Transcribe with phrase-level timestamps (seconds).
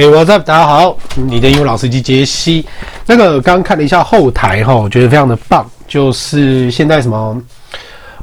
[0.00, 0.42] Hey, what's up？
[0.46, 2.66] 大家好，你的英文老司机杰西。
[3.04, 5.70] 那个刚看了一下后台哈，我觉得非常的棒。
[5.86, 7.38] 就是现在什么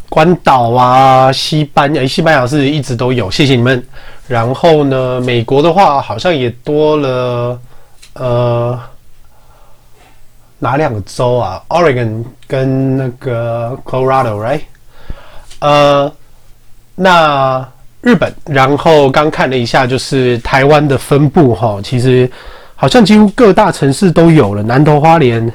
[0.09, 3.87] 关岛啊、西班牙、西班牙是一直都有，谢谢你们。
[4.27, 7.59] 然后呢，美国的话好像也多了，
[8.13, 8.79] 呃，
[10.57, 14.61] 哪两个州啊？Oregon 跟那个 Colorado，right？
[15.59, 16.11] 呃，
[16.95, 17.69] 那。
[18.07, 22.29] 日本，然后刚看了一下，就是台湾的分布哈，其实
[22.73, 25.51] 好像几乎各大城市都有了，南投花莲。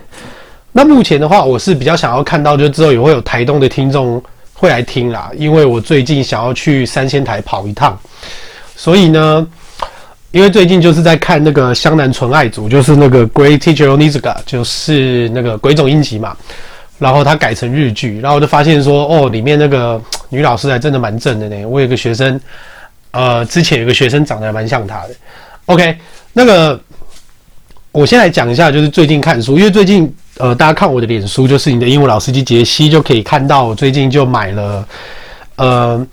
[0.71, 7.99] 那目前的话，我是比较想要看到，就之后也会有台东的听众会来听啦，因为我最近想要去三仙台跑一趟，
[8.77, 9.47] 所以呢，
[10.31, 16.37] 因为最近就是在看那个湘南纯爱组，就是那个 Great Teacher Onizuka，就是那个鬼冢英吉嘛。
[16.99, 20.01] 然后他改成日剧，然后我就发现说，哦，里面那个
[20.33, 21.65] 女老师还真的蛮正的呢。
[21.67, 22.41] 我有个学生，
[23.11, 25.11] 呃，之前有个学生长得还蛮像她的。
[25.67, 25.97] OK，
[26.33, 26.81] 那个
[27.93, 34.89] 我先来讲一下，就是最近看书，因为最近呃，大家看我的脸书，就是你的英文老司机杰西，就可以看到我最近就买了
[35.57, 36.07] 呃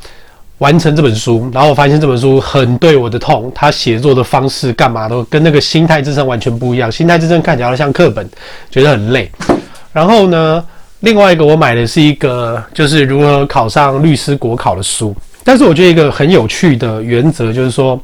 [0.57, 8.29] 完成这本书，然后我发现这本书很对我的痛，他写作的方式干嘛都跟那个心态之声完全不一样，心态之声看起来像课本，
[8.69, 9.31] 觉得很累。
[9.93, 10.63] 然后呢，
[11.01, 15.15] 另外一个我买的是一个，就是如何考上律师国考的书。
[15.43, 17.99] 但是我觉得一个很有趣的原则就是说，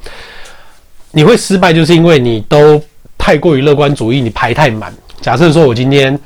[1.11, 2.81] 你会失败，就是因为你都
[3.17, 4.93] 太过于乐观主义，你排太满。
[5.21, 6.17] 假设说我今天，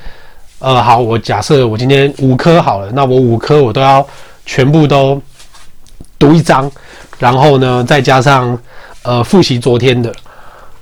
[0.59, 4.05] 呃，好，我假设我今天五科好了，那我五科我都要
[4.45, 5.19] 全部都
[6.19, 6.71] 读一章，
[7.17, 8.57] 然后呢，再加上
[9.03, 10.13] 呃复习昨天的。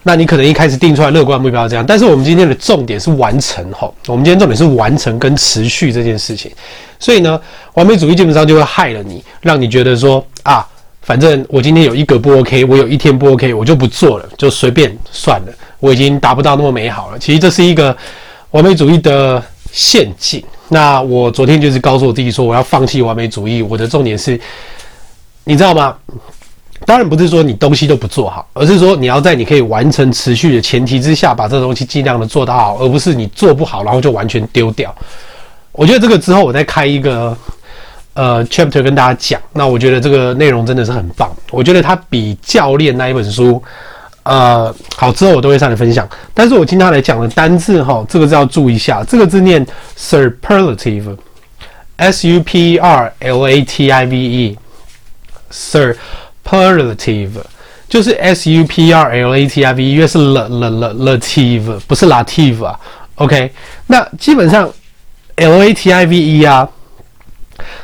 [0.07, 6.49] 那你可能一开始定出来乐观目标这样，但是我们今天的重点是完成吼，我们今天重点是完成跟持续这件事情，
[6.97, 7.37] 所以呢，
[7.73, 10.65] 完美主义基本上就会害了你，让你觉得说啊，
[11.01, 17.19] 反正我今天有一个不 OK，我有一天不 OK，我就不做了，就随便算了，我已经达不到那么美好了。
[17.19, 17.93] 其实这是一个
[18.51, 20.41] 完美主义的陷阱。
[20.69, 24.39] 那我昨天就是告诉我自己说，我要放弃完美主义，我的重点是，
[25.43, 25.93] 你知道吗？
[26.85, 34.93] 当然不是说你东西都不做好，而是说你要在你可以完成持续的前提之下，把这个东西尽量的做到好，而不是你做不好然后就完全丢掉。
[35.71, 37.35] 我觉得这个之后我再开一个
[38.13, 39.41] 呃 chapter 跟大家讲。
[39.53, 43.61] 那我觉得这个内容真的是很棒，我觉得它比教练那一本书
[44.23, 46.07] 呃好，之后我都会上来分享。
[46.33, 49.65] 但是我今天来讲的单字哈，这个字要注意一下，这个字念
[49.97, 55.95] superlative，s u p r l a t i v e，sir。
[56.47, 57.41] Superlative
[57.89, 62.05] 就是 S U P R L A T I V E，因为是 l l l lative，不是
[62.07, 62.79] lative 啊。
[63.15, 63.51] OK，
[63.87, 64.69] 那基本上
[65.35, 66.67] L A T I V E 啊，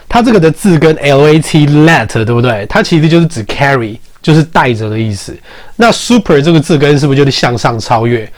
[0.10, 2.66] 它这个的字跟 L A T let 对不对？
[2.68, 5.36] 它其实就是指 carry，就是带着的意思。
[5.78, 8.30] 那 super 这个字根是不是就是向上超越？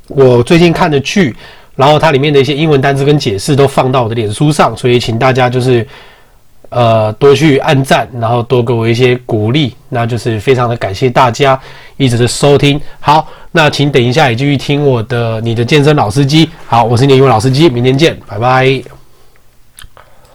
[0.08, 1.34] 我最近看的剧，
[1.74, 5.86] 然后它里面的一些英文单词跟解释都放到我的脸书上，所以请大家就是
[6.68, 11.58] 呃多去按赞，然后多给我一些鼓励，那就是非常的感谢大家
[11.96, 12.80] 一直的收听。
[13.00, 16.48] 好，那请等一下也继续听我的你的健身老司机。
[16.66, 19.01] 好，我是你的英文老司机，明天见，拜拜。